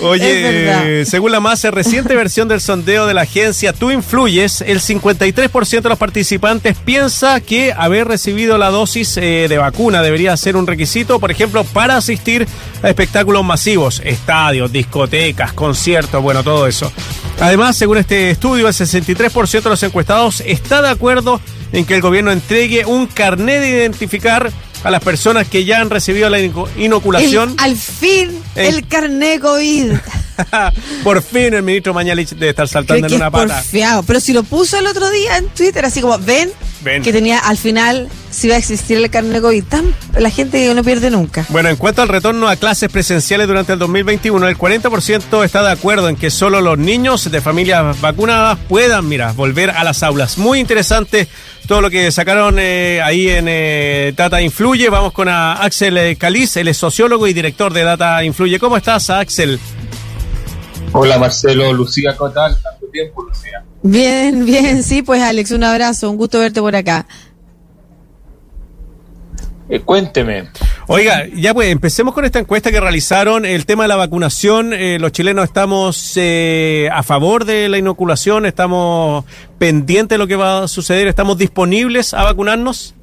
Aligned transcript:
Oye, 0.00 1.04
según 1.04 1.32
la 1.32 1.40
más 1.40 1.64
reciente 1.64 2.14
versión 2.14 2.46
del 2.46 2.60
sondeo 2.60 3.06
de 3.06 3.14
la 3.14 3.22
agencia 3.22 3.72
Tú 3.72 3.90
Influyes, 3.90 4.60
el 4.60 4.80
53% 4.80 5.80
de 5.80 5.88
los 5.88 5.98
participantes 5.98 6.76
piensa 6.76 7.40
que 7.40 7.72
haber 7.76 8.06
recibido 8.06 8.58
la 8.58 8.70
dosis 8.70 9.16
eh, 9.16 9.46
de 9.48 9.58
vacuna 9.58 10.02
debería 10.02 10.36
ser 10.36 10.56
un 10.56 10.66
requisito, 10.66 11.18
por 11.18 11.30
ejemplo, 11.30 11.64
para 11.64 11.96
asistir 11.96 12.46
a 12.82 12.88
espectáculos 12.88 13.44
masivos, 13.44 14.00
estadios, 14.04 14.70
discotecas, 14.70 15.52
conciertos, 15.52 16.22
bueno, 16.22 16.44
todo 16.44 16.66
eso. 16.66 16.92
Además, 17.40 17.76
según 17.76 17.98
este 17.98 18.30
estudio, 18.30 18.68
el 18.68 18.74
63% 18.74 19.62
de 19.62 19.70
los 19.70 19.82
encuestados 19.82 20.42
está 20.46 20.80
de 20.80 20.90
acuerdo 20.90 21.40
en 21.72 21.84
que 21.84 21.94
el 21.94 22.00
gobierno 22.00 22.30
entregue 22.30 22.84
un 22.84 23.06
carnet 23.06 23.60
de 23.60 23.68
identificar 23.68 24.50
a 24.84 24.90
las 24.90 25.02
personas 25.02 25.48
que 25.48 25.64
ya 25.64 25.80
han 25.80 25.90
recibido 25.90 26.28
la 26.28 26.38
inoculación. 26.40 27.54
al 27.58 27.76
fin, 27.76 28.30
eh. 28.54 28.68
el 28.68 28.86
carnet 28.86 29.40
COVID. 29.40 29.92
por 31.04 31.22
fin 31.22 31.54
el 31.54 31.62
ministro 31.62 31.92
Mañalich 31.94 32.30
debe 32.30 32.50
estar 32.50 32.68
saltando 32.68 33.06
en 33.06 33.14
una 33.14 33.30
pata. 33.30 33.56
Porfiado. 33.56 34.02
Pero 34.04 34.20
si 34.20 34.32
lo 34.32 34.42
puso 34.42 34.78
el 34.78 34.86
otro 34.86 35.10
día 35.10 35.36
en 35.38 35.48
Twitter, 35.48 35.84
así 35.84 36.00
como, 36.00 36.18
ven, 36.18 36.52
que 37.02 37.12
tenía 37.12 37.38
al 37.38 37.56
final, 37.56 38.08
si 38.38 38.48
va 38.48 38.54
a 38.54 38.58
existir 38.58 38.98
el 38.98 39.10
carnet 39.10 39.42
COVID. 39.42 39.64
Tan, 39.64 39.94
la 40.16 40.30
gente 40.30 40.72
no 40.72 40.84
pierde 40.84 41.10
nunca. 41.10 41.44
Bueno, 41.48 41.68
en 41.68 41.76
cuanto 41.76 42.02
al 42.02 42.08
retorno 42.08 42.48
a 42.48 42.54
clases 42.54 42.88
presenciales 42.88 43.48
durante 43.48 43.72
el 43.72 43.80
2021, 43.80 44.46
el 44.46 44.56
40% 44.56 45.44
está 45.44 45.62
de 45.64 45.72
acuerdo 45.72 46.08
en 46.08 46.14
que 46.14 46.30
solo 46.30 46.60
los 46.60 46.78
niños 46.78 47.28
de 47.30 47.40
familias 47.40 48.00
vacunadas 48.00 48.56
puedan, 48.68 49.08
mira, 49.08 49.32
volver 49.32 49.70
a 49.70 49.82
las 49.82 50.04
aulas. 50.04 50.38
Muy 50.38 50.60
interesante 50.60 51.26
todo 51.66 51.80
lo 51.80 51.90
que 51.90 52.12
sacaron 52.12 52.56
eh, 52.60 53.00
ahí 53.02 53.28
en 53.28 53.46
eh, 53.48 54.12
Data 54.16 54.40
Influye. 54.40 54.88
Vamos 54.88 55.12
con 55.12 55.28
a 55.28 55.54
Axel 55.54 56.16
Caliz, 56.16 56.56
él 56.56 56.68
es 56.68 56.76
sociólogo 56.76 57.26
y 57.26 57.32
director 57.32 57.72
de 57.72 57.82
Data 57.82 58.22
Influye. 58.22 58.60
¿Cómo 58.60 58.76
estás, 58.76 59.10
Axel? 59.10 59.58
Hola 60.92 61.18
Marcelo, 61.18 61.72
Lucía, 61.72 62.14
¿cómo 62.16 62.30
tal? 62.30 62.56
Tanto 62.62 62.86
tiempo, 62.86 63.22
Lucía. 63.22 63.64
Bien, 63.82 64.44
bien, 64.44 64.82
sí, 64.82 65.02
pues 65.02 65.22
Alex, 65.22 65.50
un 65.50 65.64
abrazo, 65.64 66.10
un 66.10 66.16
gusto 66.16 66.38
verte 66.38 66.60
por 66.60 66.74
acá. 66.74 67.06
Eh, 69.68 69.80
cuénteme. 69.80 70.48
Oiga, 70.86 71.26
ya 71.34 71.52
pues 71.52 71.70
empecemos 71.70 72.14
con 72.14 72.24
esta 72.24 72.38
encuesta 72.38 72.70
que 72.70 72.80
realizaron. 72.80 73.44
El 73.44 73.66
tema 73.66 73.84
de 73.84 73.88
la 73.88 73.96
vacunación, 73.96 74.72
eh, 74.72 74.98
los 74.98 75.12
chilenos 75.12 75.44
estamos 75.44 76.12
eh, 76.16 76.88
a 76.92 77.02
favor 77.02 77.44
de 77.44 77.68
la 77.68 77.78
inoculación, 77.78 78.46
estamos 78.46 79.24
pendientes 79.58 80.16
de 80.16 80.18
lo 80.18 80.26
que 80.26 80.36
va 80.36 80.64
a 80.64 80.68
suceder, 80.68 81.06
estamos 81.06 81.36
disponibles 81.36 82.14
a 82.14 82.24
vacunarnos. 82.24 82.94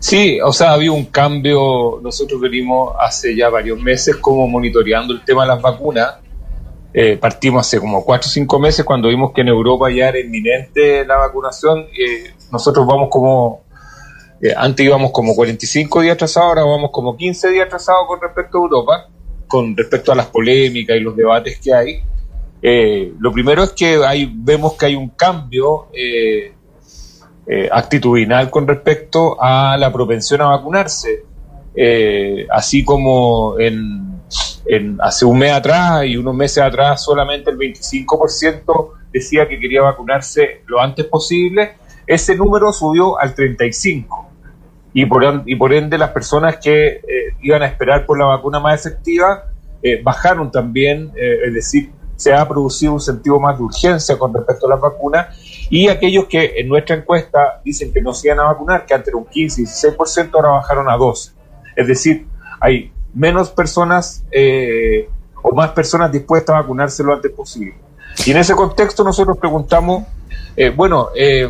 Sí, 0.00 0.40
o 0.40 0.52
sea, 0.52 0.70
ha 0.70 0.74
habido 0.74 0.94
un 0.94 1.04
cambio. 1.04 2.00
Nosotros 2.02 2.40
venimos 2.40 2.94
hace 3.00 3.36
ya 3.36 3.48
varios 3.50 3.80
meses 3.80 4.16
como 4.16 4.48
monitoreando 4.48 5.12
el 5.12 5.24
tema 5.24 5.42
de 5.42 5.48
las 5.48 5.62
vacunas 5.62 6.14
eh, 6.92 7.16
partimos 7.16 7.66
hace 7.66 7.78
como 7.78 8.04
cuatro 8.04 8.28
o 8.28 8.30
cinco 8.30 8.58
meses 8.58 8.84
cuando 8.84 9.08
vimos 9.08 9.32
que 9.32 9.42
en 9.42 9.48
Europa 9.48 9.88
ya 9.90 10.08
era 10.08 10.18
inminente 10.18 11.04
la 11.04 11.16
vacunación. 11.16 11.86
Eh, 11.96 12.34
nosotros 12.50 12.86
vamos 12.86 13.08
como, 13.10 13.62
eh, 14.40 14.54
antes 14.56 14.86
íbamos 14.86 15.10
como 15.10 15.34
45 15.34 16.00
días 16.00 16.14
atrasados, 16.14 16.48
ahora 16.48 16.64
vamos 16.64 16.90
como 16.90 17.16
15 17.16 17.50
días 17.50 17.66
atrasados 17.66 18.06
con 18.06 18.20
respecto 18.20 18.58
a 18.58 18.60
Europa, 18.60 19.08
con 19.46 19.76
respecto 19.76 20.12
a 20.12 20.14
las 20.14 20.26
polémicas 20.26 20.96
y 20.96 21.00
los 21.00 21.16
debates 21.16 21.58
que 21.60 21.74
hay. 21.74 22.02
lo 23.18 23.32
primero 23.32 23.62
es 23.64 23.70
que 23.70 23.96
hay, 24.04 24.30
vemos 24.32 24.74
que 24.74 24.86
hay 24.86 24.94
un 24.94 25.10
cambio 25.10 25.88
actitudinal 27.72 28.48
con 28.50 28.68
respecto 28.68 29.36
a 29.42 29.76
la 29.76 29.92
propensión 29.92 30.40
a 30.42 30.46
vacunarse. 30.46 31.24
así 32.50 32.84
como 32.84 33.58
en 33.58 34.10
hace 35.00 35.24
un 35.24 35.38
mes 35.38 35.52
atrás 35.52 36.04
y 36.04 36.16
unos 36.16 36.34
meses 36.34 36.62
atrás 36.62 37.02
solamente 37.02 37.50
el 37.50 37.58
25% 37.58 38.90
decía 39.12 39.48
que 39.48 39.58
quería 39.58 39.82
vacunarse 39.82 40.62
lo 40.66 40.80
antes 40.80 41.06
posible, 41.06 41.72
ese 42.06 42.36
número 42.36 42.72
subió 42.72 43.18
al 43.18 43.34
35%. 43.34 44.29
Y 44.92 45.06
por, 45.06 45.42
y 45.46 45.56
por 45.56 45.72
ende 45.72 45.98
las 45.98 46.10
personas 46.10 46.56
que 46.56 46.86
eh, 46.86 47.02
iban 47.42 47.62
a 47.62 47.66
esperar 47.66 48.06
por 48.06 48.18
la 48.18 48.26
vacuna 48.26 48.58
más 48.58 48.84
efectiva 48.84 49.44
eh, 49.82 50.00
bajaron 50.02 50.50
también, 50.50 51.12
eh, 51.16 51.38
es 51.46 51.54
decir, 51.54 51.90
se 52.16 52.34
ha 52.34 52.46
producido 52.46 52.94
un 52.94 53.00
sentido 53.00 53.40
más 53.40 53.56
de 53.56 53.64
urgencia 53.64 54.18
con 54.18 54.34
respecto 54.34 54.66
a 54.66 54.70
la 54.70 54.76
vacuna 54.76 55.28
y 55.70 55.88
aquellos 55.88 56.26
que 56.26 56.54
en 56.56 56.68
nuestra 56.68 56.96
encuesta 56.96 57.60
dicen 57.64 57.92
que 57.92 58.02
no 58.02 58.12
se 58.12 58.28
iban 58.28 58.40
a 58.40 58.44
vacunar, 58.44 58.84
que 58.84 58.92
antes 58.92 59.08
era 59.08 59.16
un 59.16 59.24
15, 59.24 59.62
16%, 59.62 60.30
ahora 60.34 60.50
bajaron 60.50 60.90
a 60.90 60.96
12. 60.96 61.32
Es 61.76 61.86
decir, 61.86 62.26
hay 62.60 62.92
menos 63.14 63.48
personas 63.50 64.22
o 65.42 65.54
más 65.54 65.70
personas 65.70 66.12
dispuestas 66.12 66.56
a 66.56 66.60
vacunarse 66.60 67.02
lo 67.02 67.14
antes 67.14 67.30
posible. 67.32 67.74
Y 68.26 68.32
en 68.32 68.36
ese 68.36 68.54
contexto 68.54 69.02
nosotros 69.02 69.38
preguntamos, 69.38 70.04
bueno, 70.76 71.08
eh, 71.14 71.48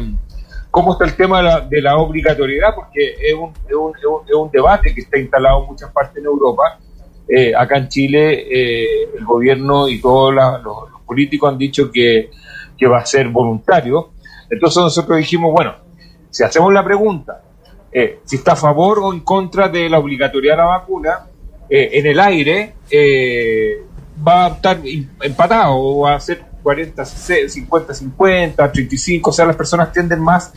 ¿cómo 0.70 0.92
está 0.92 1.04
el 1.04 1.16
tema 1.16 1.60
de 1.68 1.82
la, 1.82 1.96
obligatoriedad? 1.96 2.74
Porque 2.74 3.14
es 3.20 3.34
un, 3.34 3.52
es, 3.68 3.74
un, 3.74 3.92
es 4.26 4.34
un, 4.34 4.50
debate 4.50 4.94
que 4.94 5.00
está 5.02 5.18
instalado 5.18 5.62
en 5.62 5.66
muchas 5.68 5.90
partes 5.92 6.18
en 6.18 6.24
Europa. 6.24 6.78
acá 7.56 7.76
en 7.76 7.88
Chile 7.88 9.06
el 9.16 9.24
gobierno 9.24 9.88
y 9.88 10.00
todos 10.00 10.34
los, 10.34 10.90
políticos 11.06 11.50
han 11.50 11.58
dicho 11.58 11.90
que, 11.90 12.30
que 12.78 12.86
va 12.86 12.98
a 12.98 13.06
ser 13.06 13.28
voluntario. 13.28 14.10
Entonces 14.48 14.82
nosotros 14.82 15.18
dijimos, 15.18 15.52
bueno, 15.52 15.74
si 16.30 16.44
hacemos 16.44 16.72
la 16.72 16.84
pregunta, 16.84 17.42
si 18.24 18.36
está 18.36 18.52
a 18.52 18.56
favor 18.56 19.00
o 19.00 19.12
en 19.12 19.20
contra 19.20 19.68
de 19.68 19.88
la 19.88 19.98
obligatoriedad 19.98 20.54
de 20.54 20.62
la 20.62 20.68
vacuna, 20.68 21.30
eh, 21.72 22.00
en 22.00 22.06
el 22.06 22.18
aire 22.18 22.74
eh, 22.90 23.84
va 24.26 24.46
a 24.46 24.48
estar 24.48 24.80
empatado 25.22 25.76
o 25.76 26.00
va 26.00 26.16
a 26.16 26.20
ser 26.20 26.42
40, 26.62 27.04
50, 27.04 27.94
50, 27.94 28.72
35, 28.72 29.30
o 29.30 29.32
sea, 29.32 29.46
las 29.46 29.56
personas 29.56 29.92
tienden 29.92 30.20
más 30.20 30.52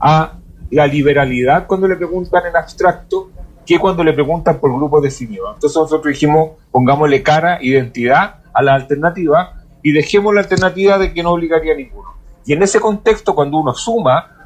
a 0.00 0.38
la 0.70 0.86
liberalidad 0.86 1.66
cuando 1.66 1.86
le 1.88 1.96
preguntan 1.96 2.46
en 2.46 2.56
abstracto 2.56 3.30
que 3.64 3.78
cuando 3.78 4.04
le 4.04 4.12
preguntan 4.12 4.58
por 4.58 4.72
grupos 4.74 5.02
definidos. 5.02 5.54
Entonces 5.54 5.76
nosotros 5.76 6.12
dijimos, 6.12 6.50
pongámosle 6.70 7.22
cara, 7.22 7.58
identidad 7.60 8.36
a 8.52 8.62
la 8.62 8.74
alternativa 8.74 9.64
y 9.82 9.92
dejemos 9.92 10.34
la 10.34 10.42
alternativa 10.42 10.98
de 10.98 11.12
que 11.12 11.22
no 11.22 11.32
obligaría 11.32 11.74
a 11.74 11.76
ninguno. 11.76 12.14
Y 12.44 12.52
en 12.52 12.62
ese 12.62 12.78
contexto, 12.78 13.34
cuando 13.34 13.58
uno 13.58 13.74
suma 13.74 14.36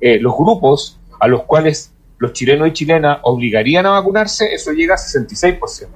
eh, 0.00 0.20
los 0.20 0.36
grupos 0.36 1.00
a 1.18 1.26
los 1.26 1.44
cuales 1.44 1.92
los 2.18 2.32
chilenos 2.32 2.68
y 2.68 2.72
chilenas 2.72 3.18
obligarían 3.22 3.86
a 3.86 3.90
vacunarse, 3.90 4.52
eso 4.54 4.72
llega 4.72 4.94
a 4.94 4.98
66%. 4.98 5.88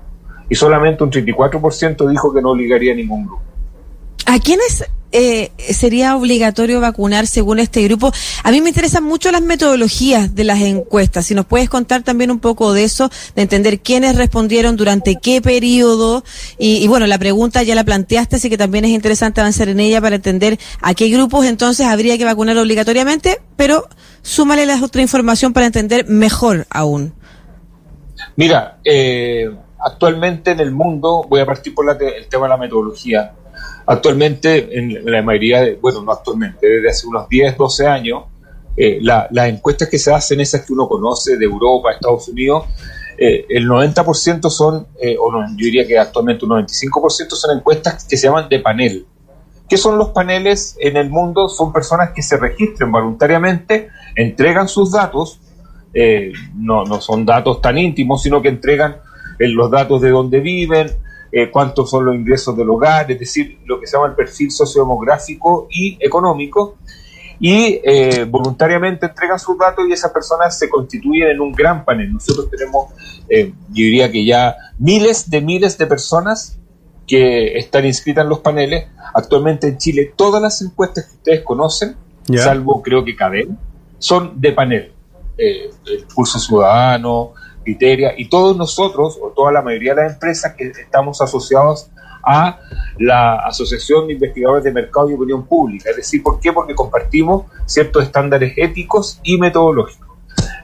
Y 0.48 0.54
solamente 0.54 1.04
un 1.04 1.10
34% 1.10 2.08
dijo 2.08 2.32
que 2.32 2.40
no 2.42 2.50
obligaría 2.50 2.92
a 2.92 2.96
ningún 2.96 3.26
grupo. 3.26 3.42
¿A 4.30 4.38
quiénes 4.38 4.84
eh, 5.10 5.50
sería 5.58 6.14
obligatorio 6.14 6.80
vacunar 6.80 7.26
según 7.26 7.58
este 7.58 7.82
grupo? 7.82 8.12
A 8.44 8.52
mí 8.52 8.60
me 8.60 8.68
interesan 8.68 9.02
mucho 9.02 9.32
las 9.32 9.42
metodologías 9.42 10.36
de 10.36 10.44
las 10.44 10.60
encuestas. 10.60 11.26
Si 11.26 11.34
nos 11.34 11.46
puedes 11.46 11.68
contar 11.68 12.04
también 12.04 12.30
un 12.30 12.38
poco 12.38 12.72
de 12.72 12.84
eso, 12.84 13.10
de 13.34 13.42
entender 13.42 13.80
quiénes 13.80 14.14
respondieron 14.14 14.76
durante 14.76 15.16
qué 15.16 15.42
periodo. 15.42 16.22
Y, 16.58 16.86
bueno, 16.86 17.08
la 17.08 17.18
pregunta 17.18 17.64
ya 17.64 17.74
la 17.74 17.82
planteaste, 17.82 18.36
así 18.36 18.48
que 18.48 18.56
también 18.56 18.84
es 18.84 18.92
interesante 18.92 19.40
avanzar 19.40 19.68
en 19.68 19.80
ella 19.80 20.00
para 20.00 20.14
entender 20.14 20.60
a 20.80 20.94
qué 20.94 21.08
grupos 21.08 21.44
entonces 21.44 21.88
habría 21.88 22.16
que 22.16 22.24
vacunar 22.24 22.56
obligatoriamente, 22.56 23.40
pero 23.56 23.88
súmale 24.22 24.64
la 24.64 24.80
otra 24.80 25.02
información 25.02 25.52
para 25.52 25.66
entender 25.66 26.06
mejor 26.06 26.68
aún. 26.70 27.14
Mira, 28.36 28.78
eh, 28.84 29.50
actualmente 29.84 30.52
en 30.52 30.60
el 30.60 30.70
mundo, 30.70 31.26
voy 31.28 31.40
a 31.40 31.46
partir 31.46 31.74
por 31.74 31.84
el 31.90 32.28
tema 32.28 32.44
de 32.44 32.48
la 32.48 32.56
metodología. 32.58 33.34
Actualmente, 33.92 34.78
en 34.78 35.04
la 35.04 35.22
mayoría 35.22 35.62
de, 35.62 35.74
bueno, 35.74 36.02
no 36.02 36.12
actualmente, 36.12 36.66
desde 36.66 36.90
hace 36.90 37.06
unos 37.06 37.28
10, 37.28 37.56
12 37.56 37.86
años, 37.86 38.24
eh, 38.76 38.98
las 39.00 39.48
encuestas 39.48 39.88
que 39.88 39.98
se 39.98 40.12
hacen, 40.12 40.40
esas 40.40 40.64
que 40.64 40.72
uno 40.72 40.88
conoce 40.88 41.36
de 41.36 41.44
Europa, 41.44 41.92
Estados 41.92 42.28
Unidos, 42.28 42.66
eh, 43.18 43.46
el 43.48 43.66
90% 43.66 44.48
son, 44.48 44.86
o 45.18 45.32
no, 45.32 45.46
yo 45.50 45.64
diría 45.64 45.86
que 45.86 45.98
actualmente 45.98 46.44
un 46.44 46.52
95% 46.52 47.30
son 47.30 47.58
encuestas 47.58 48.04
que 48.04 48.16
se 48.16 48.28
llaman 48.28 48.48
de 48.48 48.60
panel. 48.60 49.06
¿Qué 49.68 49.76
son 49.76 49.98
los 49.98 50.08
paneles 50.08 50.76
en 50.80 50.96
el 50.96 51.10
mundo? 51.10 51.48
Son 51.48 51.72
personas 51.72 52.10
que 52.10 52.22
se 52.22 52.36
registran 52.36 52.90
voluntariamente, 52.90 53.88
entregan 54.16 54.66
sus 54.66 54.90
datos, 54.90 55.40
eh, 55.94 56.32
no, 56.54 56.84
no, 56.84 57.00
son 57.00 57.24
datos 57.24 57.60
tan 57.60 57.78
íntimos, 57.78 58.22
sino 58.22 58.42
que 58.42 58.48
entregan 58.48 58.96
eh, 59.38 59.48
los 59.48 59.70
datos 59.70 60.00
de 60.00 60.10
dónde 60.10 60.40
viven, 60.40 60.90
eh, 61.32 61.50
cuántos 61.50 61.90
son 61.90 62.04
los 62.04 62.14
ingresos 62.14 62.56
del 62.56 62.68
hogar, 62.70 63.10
es 63.10 63.18
decir, 63.18 63.58
lo 63.64 63.80
que 63.80 63.86
se 63.86 63.96
llama 63.96 64.08
el 64.08 64.14
perfil 64.14 64.50
sociodemográfico 64.50 65.68
y 65.70 65.96
económico, 66.00 66.76
y 67.42 67.80
voluntariamente 68.28 69.06
entregan 69.06 69.38
sus 69.38 69.56
datos 69.56 69.88
y 69.88 69.92
esas 69.92 70.12
personas 70.12 70.58
se 70.58 70.68
constituyen 70.68 71.28
en 71.28 71.40
un 71.40 71.52
gran 71.52 71.86
panel. 71.86 72.12
Nosotros 72.12 72.50
tenemos, 72.50 72.92
yo 73.30 73.54
diría 73.72 74.12
que 74.12 74.26
ya 74.26 74.54
miles 74.78 75.30
de 75.30 75.40
miles 75.40 75.78
de 75.78 75.86
personas 75.86 76.60
que 77.10 77.58
están 77.58 77.84
inscritas 77.84 78.22
en 78.22 78.28
los 78.28 78.38
paneles. 78.38 78.86
Actualmente 79.12 79.66
en 79.66 79.78
Chile 79.78 80.12
todas 80.14 80.40
las 80.40 80.62
encuestas 80.62 81.06
que 81.06 81.16
ustedes 81.16 81.40
conocen, 81.42 81.96
salvo 82.36 82.80
creo 82.82 83.04
que 83.04 83.16
Cadena, 83.16 83.56
son 83.98 84.40
de 84.40 84.52
panel. 84.52 84.92
Eh, 85.36 85.70
el 85.86 86.04
Pulso 86.14 86.38
Ciudadano, 86.38 87.32
Y 88.16 88.28
todos 88.28 88.56
nosotros, 88.56 89.18
o 89.20 89.28
toda 89.28 89.52
la 89.52 89.62
mayoría 89.62 89.94
de 89.94 90.02
las 90.02 90.12
empresas 90.14 90.54
que 90.54 90.68
estamos 90.68 91.20
asociados 91.20 91.90
a 92.22 92.58
la 92.98 93.36
Asociación 93.46 94.06
de 94.06 94.14
Investigadores 94.14 94.64
de 94.64 94.72
Mercado 94.72 95.10
y 95.10 95.14
Opinión 95.14 95.46
Pública. 95.46 95.90
Es 95.90 95.96
decir, 95.96 96.22
¿por 96.22 96.40
qué? 96.40 96.52
Porque 96.52 96.74
compartimos 96.74 97.44
ciertos 97.66 98.04
estándares 98.04 98.54
éticos 98.56 99.20
y 99.22 99.38
metodológicos. 99.38 100.08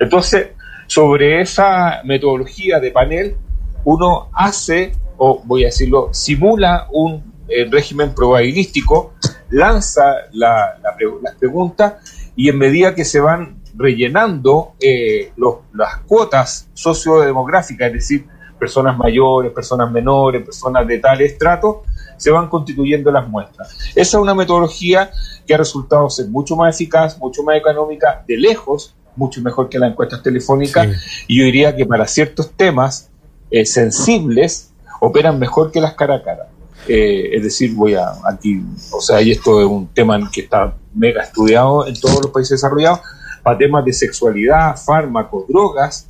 Entonces, 0.01 0.49
sobre 0.87 1.41
esa 1.41 2.03
metodología 2.05 2.79
de 2.79 2.91
panel, 2.91 3.37
uno 3.85 4.29
hace, 4.33 4.93
o 5.17 5.43
voy 5.45 5.65
a 5.65 5.67
decirlo, 5.67 6.11
simula 6.13 6.89
un 6.93 7.35
eh, 7.49 7.67
régimen 7.71 8.15
probabilístico, 8.15 9.15
lanza 9.51 10.03
la, 10.33 10.79
las 11.23 11.35
preguntas 11.37 11.95
y 12.35 12.49
en 12.49 12.59
medida 12.59 12.95
que 12.95 13.05
se 13.05 13.21
van 13.21 13.56
rellenando 13.77 14.73
eh, 14.81 15.33
las 15.75 15.99
cuotas 16.07 16.69
sociodemográficas, 16.75 17.89
es 17.89 17.93
decir, 17.93 18.27
personas 18.59 18.97
mayores, 18.97 19.53
personas 19.53 19.91
menores, 19.91 20.45
personas 20.45 20.87
de 20.87 20.99
tal 20.99 21.21
estrato, 21.21 21.83
se 22.17 22.31
van 22.31 22.49
constituyendo 22.49 23.11
las 23.11 23.29
muestras. 23.29 23.77
Esa 23.91 24.17
es 24.17 24.23
una 24.23 24.35
metodología 24.35 25.11
que 25.47 25.55
ha 25.55 25.59
resultado 25.59 26.09
ser 26.09 26.29
mucho 26.29 26.57
más 26.57 26.75
eficaz, 26.75 27.19
mucho 27.19 27.43
más 27.43 27.57
económica, 27.57 28.25
de 28.27 28.37
lejos, 28.37 28.95
mucho 29.15 29.41
mejor 29.43 29.69
que 29.69 29.79
las 29.79 29.91
encuestas 29.91 30.23
telefónicas, 30.23 30.89
y 31.27 31.39
yo 31.39 31.45
diría 31.45 31.75
que 31.75 31.87
para 31.87 32.07
ciertos 32.07 32.51
temas 32.53 33.11
eh, 33.51 33.65
sensibles 33.65 34.73
operan 35.01 35.39
mejor 35.39 35.71
que 35.71 35.81
las 35.81 35.95
cara 35.95 36.17
a 36.17 36.23
cara. 36.23 36.49
Eh, 36.89 37.37
es 37.37 37.43
decir, 37.43 37.75
voy 37.75 37.95
a 37.95 38.13
aquí, 38.31 38.63
o 38.93 39.01
sea, 39.01 39.21
y 39.21 39.33
esto 39.33 39.61
es 39.61 39.67
un 39.67 39.89
tema 39.89 40.31
que 40.31 40.43
está 40.43 40.77
mega 40.95 41.23
estudiado 41.23 41.87
en 41.87 41.99
todos 41.99 42.23
los 42.23 42.31
países 42.31 42.51
desarrollados, 42.51 43.01
para 43.47 43.59
temas 43.59 43.85
de 43.85 43.93
sexualidad, 43.93 44.77
fármacos, 44.77 45.47
drogas, 45.47 46.09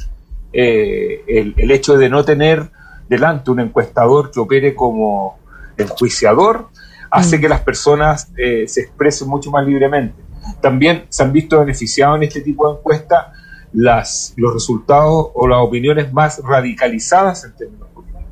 eh, 0.54 1.22
el, 1.28 1.70
hecho 1.70 1.98
de 1.98 2.08
no 2.08 2.24
tener 2.24 2.70
delante 3.10 3.50
un 3.50 3.60
encuestador 3.60 4.30
que 4.30 4.40
opere 4.40 4.74
como 4.74 5.38
enjuiciador 5.76 6.70
hace 7.10 7.36
mm. 7.36 7.40
que 7.42 7.48
las 7.50 7.60
personas 7.60 8.32
eh, 8.38 8.66
se 8.66 8.80
expresen 8.80 9.28
mucho 9.28 9.50
más 9.50 9.66
libremente. 9.66 10.14
También 10.62 11.04
se 11.10 11.24
han 11.24 11.32
visto 11.34 11.60
beneficiados 11.60 12.16
en 12.16 12.22
este 12.22 12.40
tipo 12.40 12.72
de 12.72 12.78
encuestas 12.78 13.26
las, 13.74 14.32
los 14.38 14.54
resultados 14.54 15.28
o 15.34 15.46
las 15.46 15.58
opiniones 15.58 16.10
más 16.14 16.40
radicalizadas 16.42 17.44
en 17.44 17.54
términos 17.54 17.88
políticos. 17.92 18.24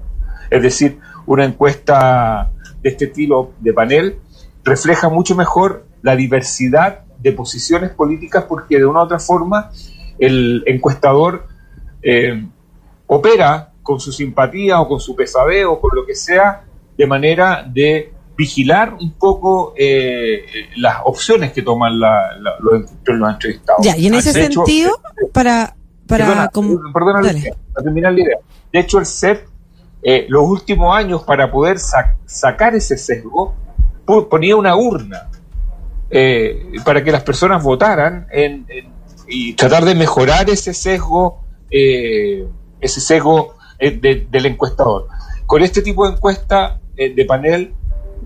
Es 0.49 0.63
decir, 0.63 0.99
una 1.27 1.45
encuesta 1.45 2.51
de 2.81 2.89
este 2.89 3.05
estilo 3.05 3.53
de 3.61 3.75
panel 3.75 4.19
refleja 4.65 5.11
mucho 5.11 5.35
mejor 5.35 5.85
la 6.01 6.17
diversidad 6.17 7.04
de 7.25 7.33
posiciones 7.33 7.91
políticas 7.91 8.45
porque 8.47 8.77
de 8.77 8.85
una 8.85 9.01
u 9.01 9.05
otra 9.05 9.19
forma 9.19 9.71
el 10.19 10.63
encuestador 10.67 11.47
eh, 12.03 12.47
opera 13.07 13.73
con 13.83 13.99
su 13.99 14.13
simpatía 14.13 14.79
o 14.79 14.87
con 14.87 15.01
su 15.01 15.17
pesadeo 15.17 15.73
o 15.73 15.81
con 15.81 15.91
lo 15.95 16.05
que 16.05 16.15
sea 16.15 16.65
de 16.97 17.07
manera 17.07 17.67
de 17.67 18.13
vigilar 18.37 18.93
un 19.01 19.13
poco 19.13 19.73
eh, 19.75 20.45
las 20.77 20.99
opciones 21.05 21.53
que 21.53 21.63
toman 21.63 21.99
la, 21.99 22.37
los, 22.61 22.91
entrevistados. 23.33 23.83
Ya, 23.83 23.97
y 23.97 24.07
en 24.07 24.15
ese 24.15 24.33
sentido, 24.33 25.01
para... 25.33 25.75
para 26.07 26.27
perdona, 26.27 26.51
terminar 27.83 28.13
la 28.13 28.21
idea. 28.21 28.37
De 28.71 28.81
hecho, 28.81 28.99
el 28.99 29.07
CEP, 29.07 29.47
eh, 30.03 30.27
los 30.29 30.47
últimos 30.47 30.95
años, 30.95 31.23
para 31.23 31.51
poder 31.51 31.79
sacar 31.79 32.75
ese 32.75 32.99
sesgo, 32.99 33.55
ponía 34.29 34.57
una 34.57 34.77
urna 34.77 35.31
eh, 36.17 36.71
para 36.85 37.03
que 37.03 37.11
las 37.11 37.25
personas 37.25 37.61
votaran 37.61 38.29
y 39.27 39.55
tratar 39.55 39.85
de 39.85 39.97
mejorar 39.97 40.49
ese 40.49 40.73
sesgo, 40.73 41.41
eh, 41.73 42.47
ese 42.81 43.01
sesgo 43.01 43.55
eh, 43.81 43.91
del 44.31 44.47
encuestador. 44.47 45.09
Con 45.45 45.63
este 45.63 45.83
tipo 45.83 46.07
de 46.07 46.15
encuesta 46.15 46.81
de 46.95 47.25
panel 47.25 47.75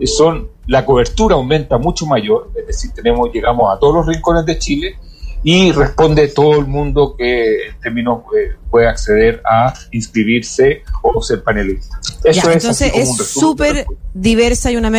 son 0.05 0.51
la 0.67 0.85
cobertura 0.85 1.37
aumenta 1.37 1.79
mucho 1.79 2.05
mayor, 2.05 2.51
es 2.55 2.67
decir, 2.67 2.93
tenemos 2.93 3.33
llegamos 3.33 3.75
a 3.75 3.79
todos 3.79 3.95
los 3.95 4.07
rincones 4.07 4.45
de 4.45 4.59
Chile 4.59 4.99
y 5.45 5.73
responde 5.73 6.29
todo 6.29 6.59
el 6.59 6.67
mundo 6.67 7.15
que 7.17 7.69
en 7.69 7.81
términos 7.81 8.23
eh, 8.37 8.57
puede 8.71 8.89
acceder 8.89 9.41
a 9.49 9.73
inscribirse 9.93 10.83
o 11.03 11.23
ser 11.23 11.43
panelista. 11.43 11.99
Eso 12.25 12.51
es 12.51 12.57
entonces 12.57 12.93
es 12.95 13.17
súper 13.17 13.87
diversa 14.15 14.73
y 14.73 14.77
una, 14.77 14.91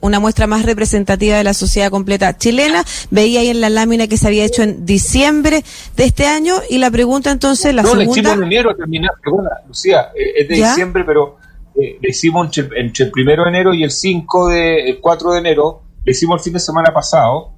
una 0.00 0.20
muestra 0.20 0.46
más 0.46 0.64
representativa 0.66 1.36
de 1.36 1.44
la 1.44 1.54
sociedad 1.54 1.90
completa 1.90 2.36
chilena. 2.36 2.84
Veía 3.10 3.40
ahí 3.40 3.48
en 3.48 3.60
la 3.60 3.70
lámina 3.70 4.08
que 4.08 4.16
se 4.16 4.26
había 4.26 4.44
hecho 4.44 4.62
en 4.62 4.84
diciembre 4.84 5.62
de 5.96 6.04
este 6.04 6.26
año 6.26 6.56
y 6.68 6.78
la 6.78 6.90
pregunta 6.90 7.30
entonces, 7.30 7.74
la 7.74 7.82
segunda... 7.82 8.04
No, 8.04 8.10
hicimos 8.12 8.32
en 8.32 8.42
enero, 8.44 8.76
terminar, 8.76 9.12
perdona, 9.22 9.50
Lucía, 9.66 10.08
eh, 10.14 10.42
es 10.42 10.48
de 10.48 10.54
diciembre, 10.56 11.04
pero 11.06 11.38
eh, 11.76 11.98
le 12.00 12.08
hicimos 12.08 12.46
entre, 12.56 13.04
el 13.04 13.10
primero 13.10 13.44
de 13.44 13.48
enero 13.48 13.74
y 13.74 13.84
el 13.84 13.90
5 13.90 14.48
de, 14.48 14.90
el 14.90 15.00
4 15.00 15.32
de 15.32 15.38
enero, 15.38 15.82
le 16.04 16.12
hicimos 16.12 16.40
el 16.40 16.44
fin 16.44 16.52
de 16.52 16.60
semana 16.60 16.92
pasado, 16.92 17.52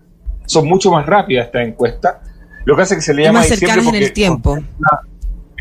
son 0.47 0.67
mucho 0.69 0.91
más 0.91 1.05
rápidas 1.05 1.47
estas 1.47 1.67
encuestas. 1.67 2.17
Lo 2.67 2.77
que 2.77 2.83
hace 2.83 2.97
que 2.97 3.01
se 3.01 3.15
le 3.15 3.23
llama 3.23 3.41
más 3.41 3.51
en 3.63 3.95
el 3.95 4.13
tiempo. 4.13 4.59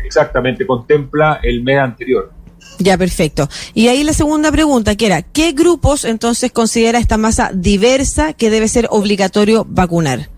exactamente, 0.04 0.66
contempla 0.66 1.40
el 1.42 1.62
mes 1.62 1.78
anterior. 1.78 2.32
Ya, 2.78 2.98
perfecto. 2.98 3.48
Y 3.74 3.88
ahí 3.88 4.04
la 4.04 4.12
segunda 4.12 4.50
pregunta, 4.50 4.96
que 4.96 5.06
era, 5.06 5.22
¿qué 5.22 5.52
grupos 5.52 6.04
entonces 6.04 6.52
considera 6.52 6.98
esta 6.98 7.16
masa 7.16 7.50
diversa 7.54 8.32
que 8.32 8.50
debe 8.50 8.68
ser 8.68 8.88
obligatorio 8.90 9.64
vacunar? 9.68 10.28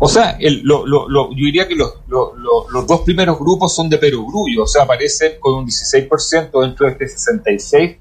O 0.00 0.08
sea, 0.08 0.36
lo, 0.62 0.84
yo 0.86 1.28
diría 1.34 1.68
que 1.68 1.76
los, 1.76 1.94
dos 2.08 3.00
primeros 3.02 3.38
grupos 3.38 3.74
son 3.74 3.88
de 3.88 3.98
perogrullo, 3.98 4.64
o 4.64 4.66
sea, 4.66 4.82
aparecen 4.82 5.34
con 5.40 5.54
un 5.54 5.66
16% 5.66 6.62
dentro 6.62 6.86
de 6.86 6.92
este 6.92 7.06
66% 7.06 7.98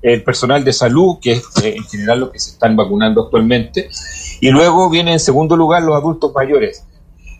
el 0.00 0.22
personal 0.22 0.64
de 0.64 0.72
salud, 0.72 1.18
que 1.20 1.32
es 1.32 1.42
eh, 1.62 1.74
en 1.76 1.84
general 1.84 2.20
lo 2.20 2.30
que 2.30 2.38
se 2.38 2.50
están 2.50 2.76
vacunando 2.76 3.24
actualmente, 3.24 3.88
y 4.40 4.50
luego 4.50 4.88
viene 4.90 5.12
en 5.12 5.20
segundo 5.20 5.56
lugar 5.56 5.82
los 5.82 5.96
adultos 5.96 6.32
mayores. 6.34 6.84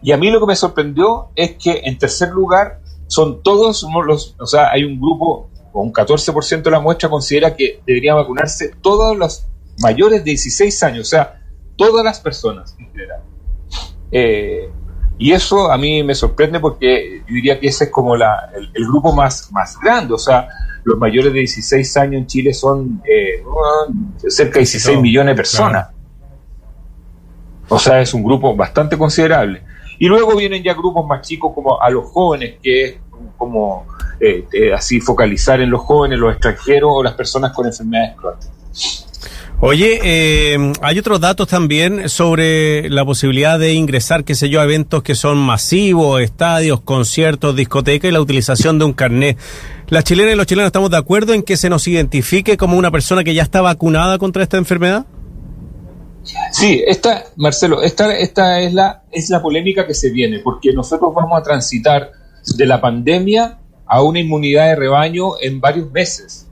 Y 0.03 0.13
a 0.13 0.17
mí 0.17 0.31
lo 0.31 0.41
que 0.41 0.47
me 0.47 0.57
sorprendió 0.57 1.29
es 1.35 1.57
que 1.57 1.83
en 1.85 1.99
tercer 1.99 2.31
lugar 2.31 2.81
son 3.09 3.43
todos 3.43 3.85
los, 4.07 4.37
o 4.39 4.47
sea, 4.47 4.71
hay 4.71 4.85
un 4.85 5.01
grupo, 5.01 5.51
o 5.73 5.83
un 5.83 5.93
14% 5.93 6.63
de 6.63 6.71
la 6.71 6.81
muestra 6.81 7.09
considera 7.09 7.55
que 7.55 7.81
deberían 7.87 8.17
vacunarse 8.17 8.73
todos 8.81 9.17
los 9.17 9.47
mayores 9.81 10.21
de 10.21 10.31
16 10.31 10.83
años, 10.83 11.09
o 11.09 11.11
sea, 11.11 11.41
todas 11.77 12.05
las 12.05 12.21
personas 12.21 12.77
en 12.79 12.91
general. 12.91 13.21
Eh, 14.11 14.71
y 15.19 15.33
eso 15.33 15.71
a 15.71 15.77
mí 15.77 16.03
me 16.05 16.15
sorprende 16.15 16.61
porque 16.61 17.23
yo 17.27 17.35
diría 17.35 17.59
que 17.59 17.67
ese 17.67 17.85
es 17.85 17.91
como 17.91 18.17
la, 18.17 18.51
el, 18.55 18.71
el, 18.73 18.87
grupo 18.87 19.13
más, 19.13 19.51
más 19.51 19.79
grande, 19.81 20.15
o 20.15 20.19
sea, 20.19 20.49
los 20.85 20.99
mayores 20.99 21.33
de 21.33 21.41
16 21.41 21.97
años 21.97 22.21
en 22.21 22.27
Chile 22.27 22.55
son 22.55 23.03
eh, 23.05 23.43
cerca 24.29 24.55
de 24.55 24.61
16 24.61 25.01
millones 25.01 25.33
de 25.33 25.37
personas. 25.37 25.89
O 27.69 27.79
sea, 27.79 28.01
es 28.01 28.15
un 28.15 28.23
grupo 28.23 28.55
bastante 28.57 28.97
considerable. 28.97 29.63
Y 29.99 30.07
luego 30.07 30.37
vienen 30.37 30.63
ya 30.63 30.75
grupos 30.75 31.07
más 31.07 31.27
chicos 31.27 31.53
como 31.55 31.81
a 31.81 31.91
los 31.91 32.07
jóvenes, 32.07 32.57
que 32.63 32.85
es 32.85 32.95
como 33.37 33.87
eh, 34.21 34.47
así 34.75 35.01
focalizar 35.01 35.61
en 35.61 35.71
los 35.71 35.81
jóvenes, 35.81 36.19
los 36.19 36.33
extranjeros 36.33 36.91
o 36.93 37.03
las 37.03 37.15
personas 37.15 37.53
con 37.53 37.67
enfermedades 37.67 38.17
crónicas. 38.17 38.51
Oye, 39.61 39.99
eh, 40.05 40.73
hay 40.83 40.99
otros 41.01 41.19
datos 41.21 41.49
también 41.49 42.09
sobre 42.09 42.89
la 42.91 43.05
posibilidad 43.05 43.59
de 43.59 43.75
ingresar, 43.75 44.23
qué 44.23 44.37
sé 44.37 44.49
yo, 44.49 44.61
a 44.61 44.65
eventos 44.65 45.03
que 45.03 45.17
son 45.17 45.37
masivos, 45.37 46.21
estadios, 46.21 46.81
conciertos, 46.81 47.57
discotecas 47.57 48.09
y 48.09 48.13
la 48.13 48.21
utilización 48.21 48.79
de 48.79 48.85
un 48.85 48.93
carnet. 48.93 49.37
¿Las 49.89 50.05
chilenas 50.05 50.35
y 50.35 50.37
los 50.37 50.47
chilenos 50.47 50.69
estamos 50.69 50.91
de 50.91 50.99
acuerdo 50.99 51.35
en 51.35 51.43
que 51.43 51.57
se 51.57 51.71
nos 51.71 51.89
identifique 51.89 52.57
como 52.57 52.79
una 52.79 52.93
persona 52.93 53.25
que 53.25 53.35
ya 53.35 53.43
está 53.43 53.61
vacunada 53.61 54.19
contra 54.19 54.45
esta 54.45 54.59
enfermedad? 54.59 55.07
Sí, 56.59 56.83
esta, 56.85 57.25
Marcelo, 57.37 57.83
esta, 57.83 58.17
esta 58.17 58.59
es, 58.59 58.75
la, 58.75 59.05
es 59.13 59.31
la 59.31 59.41
polémica 59.41 59.87
que 59.87 59.95
se 59.95 60.11
viene, 60.11 60.41
porque 60.41 60.73
nosotros 60.73 61.15
vamos 61.15 61.39
a 61.39 61.43
transitar 61.45 62.11
de 62.57 62.67
la 62.67 62.81
pandemia 62.81 63.59
a 63.87 64.03
una 64.03 64.19
inmunidad 64.19 64.67
de 64.67 64.75
rebaño 64.75 65.41
en 65.41 65.61
varios 65.61 65.91
meses. 65.93 66.49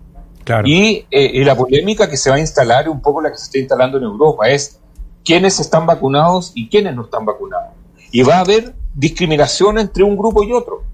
Eh, 0.48 1.02
y, 1.10 1.42
la 1.42 1.56
polémica 1.56 2.08
que 2.08 2.16
se 2.16 2.30
va 2.30 2.36
a 2.36 2.38
instalar, 2.38 2.88
un 2.88 3.00
poco 3.00 3.20
la 3.20 3.32
que 3.32 3.36
se 3.36 3.46
está 3.46 3.58
instalando 3.58 3.98
en 3.98 4.04
Europa, 4.04 4.48
es 4.48 4.78
quiénes 5.24 5.58
están 5.58 5.86
vacunados 5.86 6.52
y 6.54 6.68
quiénes 6.68 6.94
no 6.94 7.06
están 7.06 7.24
vacunados. 7.24 7.74
Y 8.12 8.22
va 8.22 8.36
a 8.36 8.40
haber 8.40 8.74
discriminación 8.94 9.78
entre 9.78 10.04
un 10.04 10.16
grupo 10.16 10.44
y 10.44 10.52
otro. 10.52 10.84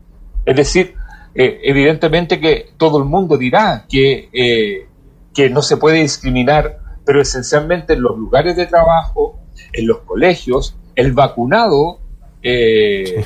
Es 0.46 0.56
decir, 0.56 0.94
eh, 1.34 1.60
evidentemente 1.64 2.40
que 2.40 2.70
todo 2.78 2.96
el 2.96 3.04
mundo 3.04 3.36
dirá 3.36 3.84
que, 3.86 4.30
eh, 4.32 4.86
que 5.34 5.50
no 5.50 5.60
se 5.60 5.76
puede 5.76 6.00
discriminar, 6.00 6.78
pero 7.04 7.20
esencialmente 7.20 7.94
en 7.94 8.02
los 8.02 8.16
lugares 8.16 8.56
de 8.56 8.66
trabajo, 8.66 9.38
en 9.72 9.86
los 9.86 9.98
colegios, 10.00 10.76
el 10.94 11.12
vacunado 11.12 11.98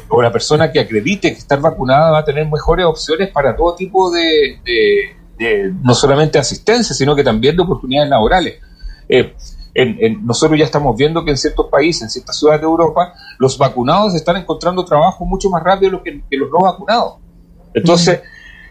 o 0.09 0.23
la 0.23 0.31
persona 0.31 0.71
que 0.71 0.79
acredite 0.79 1.33
que 1.33 1.39
estar 1.39 1.59
vacunada 1.61 2.11
va 2.11 2.19
a 2.19 2.25
tener 2.25 2.47
mejores 2.47 2.85
opciones 2.85 3.31
para 3.31 3.57
todo 3.57 3.75
tipo 3.75 4.11
de 4.11 4.61
no 5.83 5.95
solamente 5.95 6.39
asistencia, 6.39 6.95
sino 6.95 7.17
que 7.17 7.25
también 7.25 7.57
de 7.57 7.63
oportunidades 7.63 8.11
laborales. 8.11 8.61
Eh, 9.09 9.35
nosotros 10.23 10.59
ya 10.59 10.65
estamos 10.65 10.97
viendo 10.97 11.25
que 11.25 11.31
en 11.31 11.37
ciertos 11.37 11.67
países, 11.67 12.03
en 12.03 12.11
ciertas 12.11 12.39
ciudades 12.39 12.63
de 12.63 12.67
Europa, 12.67 13.13
los 13.39 13.59
vacunados 13.59 14.15
están 14.15 14.37
encontrando 14.37 14.85
trabajo 14.85 15.25
mucho 15.27 15.51
más 15.51 15.63
rápido 15.63 16.03
que, 16.03 16.23
que 16.31 16.37
los 16.37 16.51
no 16.51 16.61
vacunados. 16.61 17.17
Entonces, 17.75 18.23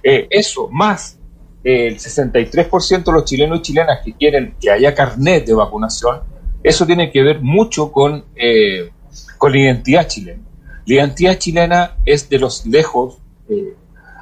eh, 0.02 0.28
eso, 0.32 0.68
más 0.72 1.20
el 1.66 1.98
63% 1.98 3.04
de 3.04 3.12
los 3.12 3.26
chilenos 3.26 3.58
y 3.58 3.62
chilenas 3.64 4.00
que 4.06 4.14
quieren 4.14 4.54
que 4.62 4.70
haya 4.70 4.94
carnet 4.94 5.48
de 5.48 5.56
vacunación, 5.56 6.22
eso 6.62 6.86
tiene 6.86 7.12
que 7.12 7.24
ver 7.24 7.42
mucho 7.42 7.92
con, 7.92 8.24
eh, 8.36 8.92
con 9.40 9.52
la 9.52 9.58
identidad 9.58 10.08
chilena. 10.08 10.44
La 10.86 10.96
identidad 10.96 11.40
chilena 11.40 11.98
es 12.06 12.30
de 12.30 12.38
los 12.38 12.68
lejos, 12.68 13.18
eh, 13.50 13.74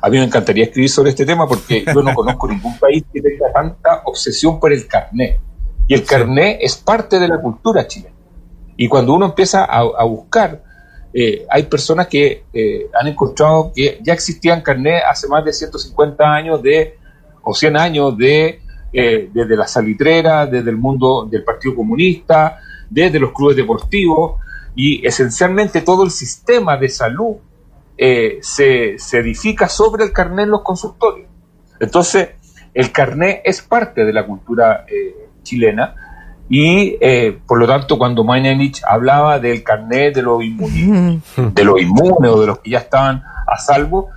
a 0.02 0.10
mí 0.10 0.20
me 0.20 0.24
encantaría 0.24 0.64
escribir 0.64 0.90
sobre 0.90 1.10
este 1.10 1.26
tema 1.26 1.46
porque 1.46 1.84
yo 1.86 2.02
no 2.02 2.14
conozco 2.16 2.48
ningún 2.48 2.80
país 2.80 3.04
que 3.14 3.22
tenga 3.22 3.52
tanta 3.52 4.04
obsesión 4.06 4.58
por 4.58 4.72
el 4.72 4.88
carnet. 4.88 5.38
Y 5.86 5.96
el 5.96 6.06
carnet 6.06 6.60
es 6.62 6.78
parte 6.78 7.20
de 7.20 7.28
la 7.28 7.42
cultura 7.42 7.86
chilena. 7.86 8.16
Y 8.78 8.88
cuando 8.88 9.14
uno 9.14 9.26
empieza 9.26 9.66
a, 9.66 10.04
buscar, 10.06 10.64
eh, 11.14 11.46
hay 11.50 11.64
personas 11.64 12.08
que 12.08 12.46
han 12.98 13.08
encontrado 13.08 13.74
que 13.76 14.00
ya 14.02 14.14
existían 14.14 14.62
carnet 14.62 15.04
hace 15.06 15.28
más 15.28 15.44
de 15.44 15.52
150 15.52 16.24
años 16.24 16.64
de 16.64 17.03
o 17.44 17.54
100 17.54 17.78
años 17.78 18.18
de 18.18 18.62
eh, 18.96 19.30
desde 19.34 19.56
la 19.56 19.68
salitrera, 19.68 20.46
desde 20.46 20.70
el 20.70 20.78
mundo 20.78 21.28
del 21.30 21.44
Partido 21.44 21.76
Comunista, 21.76 22.60
desde 22.90 23.20
los 23.20 23.32
clubes 23.32 23.58
deportivos 23.58 24.40
y 24.76 25.06
esencialmente 25.06 25.82
todo 25.82 26.04
el 26.04 26.12
sistema 26.12 26.78
de 26.78 26.90
salud 26.90 27.38
eh, 27.98 28.38
se, 28.42 28.98
edifica 29.14 29.68
sobre 29.68 30.04
el 30.04 30.12
carnet 30.12 30.46
en 30.46 30.52
los 30.52 30.62
consultorios. 30.62 31.28
Entonces, 31.80 32.30
el 32.72 32.92
carnet 32.92 33.42
es 33.44 33.64
parte 33.64 34.06
de 34.06 34.14
la 34.14 34.28
cultura 34.28 34.86
eh, 34.88 35.28
chilena 35.42 35.96
y 36.48 36.98
por 37.48 37.58
lo 37.58 37.66
tanto 37.66 37.98
cuando 37.98 38.24
Maynenich 38.24 38.82
hablaba 38.86 39.40
del 39.40 39.64
carnet 39.64 40.14
de 40.14 40.22
los 40.22 40.40
de 40.40 41.64
los 41.64 41.82
inmunes 41.82 42.32
o 42.32 42.42
de 42.42 42.48
los 42.48 42.60
que 42.60 42.72
ya 42.72 42.80
estaban 42.80 43.24
a 43.48 43.58
salvo, 43.58 44.10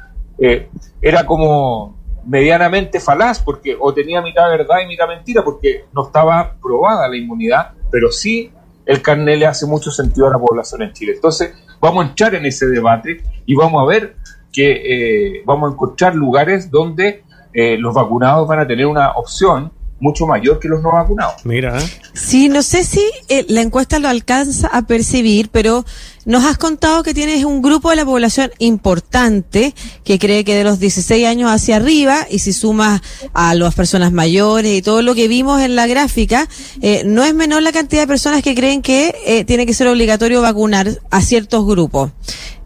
era 1.01 1.25
como 1.25 1.96
medianamente 2.27 3.01
falaz, 3.01 3.41
porque 3.41 3.77
o 3.79 3.95
tenía 3.95 4.21
mitad 4.21 4.49
verdad 4.49 4.77
y 4.85 4.87
mitad 4.87 5.07
mentira, 5.09 5.45
porque 5.45 5.85
no 5.93 6.07
estaba 6.07 6.57
probada 6.61 7.09
la 7.09 7.17
inmunidad, 7.17 7.73
pero 7.91 8.11
sí 8.11 8.51
el 8.85 9.03
carnet 9.03 9.39
le 9.39 9.47
hace 9.47 9.67
mucho 9.67 9.91
sentido 9.91 10.27
a 10.27 10.31
la 10.31 10.39
población 10.39 10.83
en 10.83 10.93
Chile. 10.93 11.13
Entonces, 11.15 11.53
vamos 11.81 12.05
a 12.05 12.09
entrar 12.09 12.35
en 12.35 12.47
ese 12.47 12.67
debate 12.67 13.23
y 13.45 13.55
vamos 13.55 13.83
a 13.83 13.87
ver 13.87 14.17
que 14.53 15.37
eh, 15.39 15.43
vamos 15.45 15.71
a 15.71 15.75
encontrar 15.75 16.15
lugares 16.15 16.71
donde 16.71 17.25
eh, 17.53 17.77
los 17.79 17.95
vacunados 17.95 18.47
van 18.49 18.61
a 18.61 18.67
tener 18.67 18.87
una 18.87 19.13
opción 19.13 19.73
mucho 19.99 20.27
mayor 20.27 20.59
que 20.59 20.69
los 20.69 20.83
no 20.83 20.93
vacunados. 20.93 21.45
Mira. 21.45 21.79
Sí, 22.13 22.49
no 22.49 22.63
sé 22.63 22.85
si 22.85 23.03
eh, 23.29 23.47
la 23.49 23.63
encuesta 23.63 23.99
lo 23.99 24.09
alcanza 24.09 24.69
a 24.69 24.83
percibir, 24.83 25.49
pero 25.51 25.85
nos 26.27 26.45
has 26.45 26.59
contado 26.59 27.05
que 27.05 27.15
tienes 27.15 27.45
un 27.45 27.63
grupo 27.63 27.91
de 27.91 27.97
la 27.97 28.05
población 28.05 28.51
importante 28.59 29.75
que 30.05 30.19
cree 30.19 30.45
que 30.45 30.57
de 30.57 30.65
los 30.65 30.81
16 30.81 31.25
años 31.25 31.51
hacia 31.51 31.77
arriba, 31.77 32.27
y 32.29 32.41
si 32.41 32.53
sumas 32.53 33.01
a 33.33 33.55
las 33.55 33.75
personas 33.77 34.13
mayores 34.13 34.77
y 34.77 34.83
todo 34.83 35.03
lo 35.03 35.15
que 35.15 35.29
vimos 35.29 35.63
en 35.63 35.77
la 35.77 35.87
gráfica, 35.87 36.49
eh, 36.83 37.05
no 37.07 37.23
es 37.25 37.33
menor 37.33 37.63
la 37.63 37.71
cantidad 37.71 38.03
de 38.03 38.09
personas 38.09 38.43
que 38.43 38.57
creen 38.57 38.83
que 38.83 39.15
eh, 39.25 39.45
tiene 39.45 39.67
que 39.67 39.73
ser 39.73 39.87
obligatorio 39.87 40.43
vacunar 40.43 41.01
a 41.11 41.23
ciertos 41.23 41.65
grupos. 41.65 42.11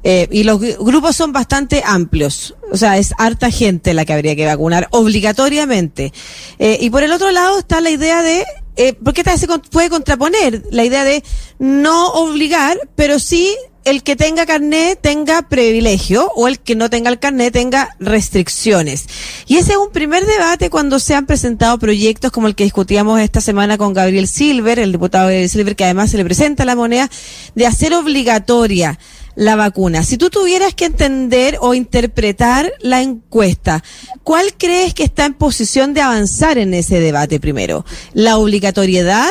Eh, 0.02 0.26
y 0.32 0.44
los 0.44 0.58
grupos 0.58 1.14
son 1.14 1.34
bastante 1.34 1.82
amplios, 1.84 2.54
o 2.72 2.78
sea, 2.78 2.96
es 2.96 3.12
harta 3.18 3.50
gente 3.50 3.92
la 3.92 4.06
que 4.06 4.14
habría 4.14 4.34
que 4.34 4.46
vacunar 4.46 4.88
obligatoriamente. 4.92 6.14
Y 6.58 6.88
por 6.88 7.02
el 7.02 7.12
otro 7.12 7.30
lado 7.30 7.58
está 7.58 7.82
la 7.82 7.90
idea 7.90 8.22
de, 8.22 8.46
eh, 8.76 8.94
porque 9.04 9.20
esta 9.22 9.36
se 9.36 9.46
puede 9.46 9.90
contraponer 9.90 10.62
la 10.70 10.84
idea 10.84 11.04
de 11.04 11.22
no 11.58 12.08
obligar, 12.12 12.78
pero 12.94 13.18
sí 13.18 13.56
el 13.84 14.02
que 14.02 14.14
tenga 14.14 14.46
carnet 14.46 14.98
tenga 15.00 15.48
privilegio 15.48 16.30
o 16.34 16.48
el 16.48 16.60
que 16.60 16.74
no 16.74 16.90
tenga 16.90 17.10
el 17.10 17.18
carnet 17.18 17.52
tenga 17.52 17.96
restricciones. 17.98 19.06
Y 19.46 19.56
ese 19.56 19.72
es 19.72 19.78
un 19.78 19.90
primer 19.90 20.26
debate 20.26 20.70
cuando 20.70 20.98
se 20.98 21.14
han 21.14 21.26
presentado 21.26 21.78
proyectos 21.78 22.30
como 22.30 22.46
el 22.46 22.54
que 22.54 22.64
discutíamos 22.64 23.20
esta 23.20 23.40
semana 23.40 23.78
con 23.78 23.92
Gabriel 23.92 24.28
Silver, 24.28 24.78
el 24.78 24.92
diputado 24.92 25.24
Gabriel 25.24 25.48
Silver, 25.48 25.76
que 25.76 25.84
además 25.84 26.10
se 26.10 26.18
le 26.18 26.24
presenta 26.24 26.64
la 26.64 26.76
moneda, 26.76 27.10
de 27.54 27.66
hacer 27.66 27.94
obligatoria 27.94 28.98
la 29.40 29.56
vacuna. 29.56 30.02
Si 30.02 30.18
tú 30.18 30.28
tuvieras 30.28 30.74
que 30.74 30.84
entender 30.84 31.56
o 31.62 31.72
interpretar 31.72 32.74
la 32.80 33.00
encuesta, 33.00 33.82
¿cuál 34.22 34.52
crees 34.58 34.92
que 34.92 35.02
está 35.02 35.24
en 35.24 35.32
posición 35.32 35.94
de 35.94 36.02
avanzar 36.02 36.58
en 36.58 36.74
ese 36.74 37.00
debate 37.00 37.40
primero? 37.40 37.86
¿La 38.12 38.36
obligatoriedad 38.36 39.30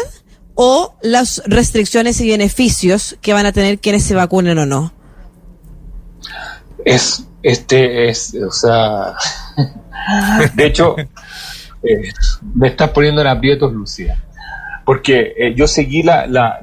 o 0.56 0.96
las 1.04 1.44
restricciones 1.46 2.20
y 2.22 2.28
beneficios 2.28 3.18
que 3.22 3.34
van 3.34 3.46
a 3.46 3.52
tener 3.52 3.78
quienes 3.78 4.04
se 4.04 4.16
vacunen 4.16 4.58
o 4.58 4.66
no? 4.66 4.92
Es, 6.84 7.24
este, 7.44 8.10
es, 8.10 8.34
o 8.34 8.52
sea, 8.52 9.14
de 10.56 10.66
hecho, 10.66 10.96
eh, 10.98 12.12
me 12.56 12.70
estás 12.70 12.90
poniendo 12.90 13.22
en 13.22 13.28
aprietos, 13.28 13.72
Lucía 13.72 14.20
porque 14.90 15.36
eh, 15.38 15.54
yo 15.56 15.68
seguí 15.68 16.02
la, 16.02 16.58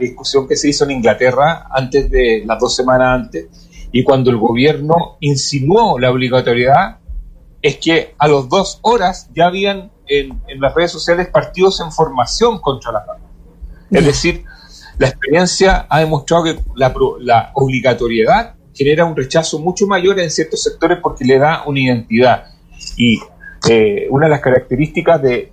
discusión 0.00 0.48
que 0.48 0.56
se 0.56 0.70
hizo 0.70 0.84
en 0.84 0.92
Inglaterra 0.92 1.66
antes 1.70 2.10
de 2.10 2.42
las 2.46 2.58
dos 2.58 2.74
semanas 2.74 3.20
antes, 3.20 3.48
y 3.92 4.02
cuando 4.02 4.30
el 4.30 4.38
gobierno 4.38 5.18
insinuó 5.20 5.98
la 5.98 6.10
obligatoriedad, 6.10 7.00
es 7.60 7.76
que 7.76 8.14
a 8.16 8.28
las 8.28 8.48
dos 8.48 8.78
horas 8.80 9.28
ya 9.34 9.48
habían 9.48 9.90
en, 10.08 10.40
las 10.58 10.74
redes 10.74 10.90
sociales 10.90 11.28
partidos 11.28 11.78
en 11.80 11.92
formación 11.92 12.60
contra 12.60 12.92
la 12.92 13.04
paz. 13.04 13.18
Es 13.90 14.06
decir, 14.06 14.44
la 14.96 15.08
experiencia 15.08 15.86
ha 15.90 16.00
demostrado 16.00 16.44
que 16.44 16.58
la, 16.76 17.50
obligatoriedad 17.52 18.54
genera 18.72 19.04
un 19.04 19.14
rechazo 19.14 19.58
mucho 19.58 19.86
mayor 19.86 20.18
en 20.18 20.30
ciertos 20.30 20.62
sectores 20.62 21.00
porque 21.02 21.26
le 21.26 21.38
da 21.38 21.64
una 21.66 21.78
identidad. 21.78 22.44
Y 22.96 23.20
eh, 23.68 24.06
una 24.08 24.28
de 24.28 24.30
las 24.30 24.40
características 24.40 25.20
de, 25.20 25.52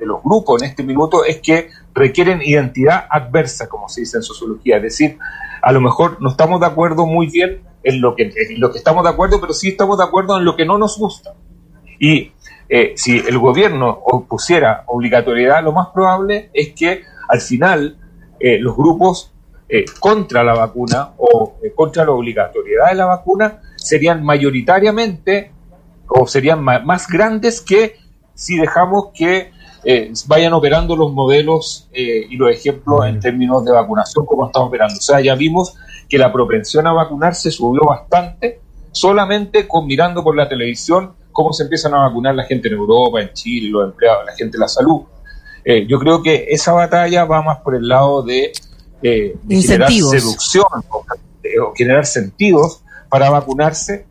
los 0.00 0.22
grupos 0.22 0.62
en 0.62 0.68
este 0.70 0.82
minuto 0.82 1.24
es 1.24 1.40
que 1.40 1.68
requieren 1.94 2.42
identidad 2.42 3.06
adversa, 3.10 3.68
como 3.68 3.88
se 3.88 4.02
dice 4.02 4.18
en 4.18 4.22
sociología, 4.22 4.76
es 4.76 4.82
decir, 4.82 5.18
a 5.62 5.72
lo 5.72 5.80
mejor 5.80 6.20
no 6.20 6.30
estamos 6.30 6.60
de 6.60 6.66
acuerdo 6.66 7.06
muy 7.06 7.28
bien 7.28 7.62
en 7.82 8.00
lo 8.00 8.14
que, 8.14 8.32
lo 8.56 8.72
que 8.72 8.78
estamos 8.78 9.04
de 9.04 9.10
acuerdo, 9.10 9.40
pero 9.40 9.52
sí 9.52 9.68
estamos 9.68 9.98
de 9.98 10.04
acuerdo 10.04 10.38
en 10.38 10.44
lo 10.44 10.56
que 10.56 10.64
no 10.64 10.78
nos 10.78 10.98
gusta. 10.98 11.34
Y 11.98 12.32
eh, 12.68 12.92
si 12.96 13.18
el 13.18 13.38
gobierno 13.38 14.02
pusiera 14.28 14.84
obligatoriedad, 14.86 15.62
lo 15.62 15.72
más 15.72 15.88
probable 15.88 16.50
es 16.52 16.72
que 16.74 17.02
al 17.28 17.40
final 17.40 17.98
eh, 18.40 18.58
los 18.58 18.76
grupos 18.76 19.32
contra 19.98 20.44
la 20.44 20.54
vacuna 20.54 21.10
o 21.18 21.58
contra 21.74 22.04
la 22.04 22.12
obligatoriedad 22.12 22.90
de 22.90 22.94
la 22.94 23.06
vacuna 23.06 23.62
serían 23.76 24.24
mayoritariamente 24.24 25.50
o 26.08 26.26
serían 26.26 26.62
más, 26.62 27.08
grandes 27.08 27.60
que 27.60 27.96
si 28.34 28.58
dejamos 28.58 29.08
que 29.14 29.50
eh, 29.88 30.12
vayan 30.26 30.52
operando 30.52 30.96
los 30.96 31.12
modelos 31.12 31.88
eh, 31.92 32.26
y 32.28 32.36
los 32.36 32.50
ejemplos 32.50 33.06
en 33.06 33.20
términos 33.20 33.64
de 33.64 33.70
vacunación 33.70 34.26
como 34.26 34.46
están 34.46 34.64
operando. 34.64 34.96
O 34.98 35.00
sea, 35.00 35.20
ya 35.20 35.36
vimos 35.36 35.76
que 36.08 36.18
la 36.18 36.32
propensión 36.32 36.88
a 36.88 36.92
vacunarse 36.92 37.52
subió 37.52 37.82
bastante 37.82 38.60
solamente 38.90 39.68
con 39.68 39.86
mirando 39.86 40.24
por 40.24 40.34
la 40.36 40.48
televisión 40.48 41.12
cómo 41.30 41.52
se 41.52 41.62
empiezan 41.62 41.94
a 41.94 41.98
vacunar 41.98 42.34
la 42.34 42.42
gente 42.46 42.66
en 42.66 42.74
Europa, 42.74 43.20
en 43.20 43.32
Chile, 43.32 43.70
los 43.70 43.84
empleados, 43.84 44.26
la 44.26 44.34
gente 44.34 44.56
de 44.56 44.60
la 44.60 44.66
salud. 44.66 45.02
Eh, 45.64 45.86
yo 45.86 46.00
creo 46.00 46.20
que 46.20 46.46
esa 46.48 46.72
batalla 46.72 47.24
va 47.24 47.42
más 47.42 47.58
por 47.58 47.76
el 47.76 47.86
lado 47.86 48.24
de, 48.24 48.52
generar 49.48 49.92
seducción 49.92 50.66
o 50.90 51.72
generar 51.76 52.06
sentidos 52.06 52.82
para 53.08 53.30
vacunarse 53.30 54.04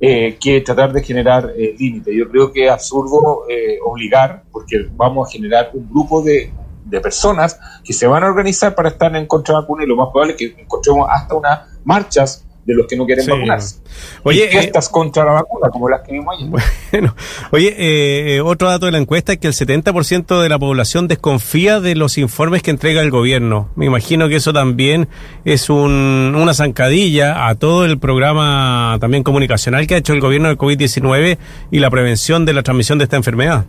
eh, 0.00 0.36
que 0.40 0.60
tratar 0.60 0.92
de 0.92 1.02
generar 1.02 1.52
eh, 1.56 1.74
límites. 1.78 2.14
Yo 2.14 2.28
creo 2.28 2.52
que 2.52 2.66
es 2.66 2.70
absurdo 2.70 3.44
eh, 3.48 3.78
obligar, 3.84 4.44
porque 4.52 4.88
vamos 4.92 5.28
a 5.28 5.32
generar 5.32 5.70
un 5.72 5.88
grupo 5.88 6.22
de, 6.22 6.52
de, 6.84 7.00
personas 7.00 7.58
que 7.82 7.92
se 7.92 8.06
van 8.06 8.22
a 8.22 8.26
organizar 8.26 8.74
para 8.74 8.90
estar 8.90 9.14
en 9.16 9.26
contra 9.26 9.54
de 9.54 9.60
vacuna 9.62 9.84
y 9.84 9.86
lo 9.86 9.96
más 9.96 10.08
probable 10.10 10.34
es 10.34 10.38
que 10.38 10.60
encontremos 10.60 11.08
hasta 11.10 11.34
unas 11.34 11.60
marchas 11.84 12.45
de 12.66 12.74
los 12.74 12.86
que 12.86 12.96
no 12.96 13.06
quieren 13.06 13.24
vacunarse. 13.26 13.76
Oye, 14.24 14.58
estas 14.58 14.88
contra 14.88 15.24
la 15.24 15.32
vacuna, 15.32 15.70
como 15.70 15.88
las 15.88 16.02
que 16.02 16.12
vimos 16.12 16.34
ayer. 16.36 16.50
Bueno, 16.92 17.14
oye, 17.52 17.74
eh, 17.76 18.40
otro 18.40 18.68
dato 18.68 18.86
de 18.86 18.92
la 18.92 18.98
encuesta 18.98 19.32
es 19.32 19.38
que 19.38 19.48
el 19.48 19.52
70% 19.52 20.40
de 20.40 20.48
la 20.48 20.58
población 20.58 21.08
desconfía 21.08 21.80
de 21.80 21.94
los 21.94 22.16
informes 22.16 22.62
que 22.62 22.70
entrega 22.70 23.02
el 23.02 23.10
gobierno. 23.10 23.68
Me 23.76 23.86
imagino 23.86 24.28
que 24.28 24.36
eso 24.36 24.52
también 24.52 25.08
es 25.44 25.68
un, 25.68 26.34
una 26.36 26.54
zancadilla 26.54 27.48
a 27.48 27.54
todo 27.54 27.84
el 27.84 27.98
programa 27.98 28.96
también 29.00 29.22
comunicacional 29.22 29.86
que 29.86 29.94
ha 29.94 29.98
hecho 29.98 30.14
el 30.14 30.20
gobierno 30.20 30.48
del 30.48 30.56
COVID-19 30.56 31.38
y 31.70 31.78
la 31.78 31.90
prevención 31.90 32.46
de 32.46 32.52
la 32.52 32.62
transmisión 32.62 32.98
de 32.98 33.04
esta 33.04 33.16
enfermedad. 33.16 33.66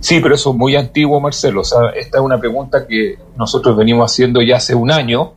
Sí, 0.00 0.20
pero 0.20 0.34
eso 0.34 0.50
es 0.50 0.56
muy 0.56 0.76
antiguo, 0.76 1.18
Marcelo. 1.20 1.62
O 1.62 1.64
sea, 1.64 1.88
esta 1.96 2.18
es 2.18 2.24
una 2.24 2.38
pregunta 2.38 2.86
que 2.86 3.18
nosotros 3.36 3.76
venimos 3.76 4.12
haciendo 4.12 4.40
ya 4.42 4.56
hace 4.56 4.74
un 4.74 4.90
año 4.90 5.32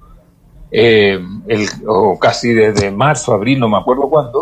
eh, 0.71 1.19
el, 1.47 1.67
o 1.87 2.17
casi 2.17 2.53
desde 2.53 2.91
marzo, 2.91 3.33
abril, 3.33 3.59
no 3.59 3.69
me 3.69 3.77
acuerdo 3.77 4.09
cuándo, 4.09 4.41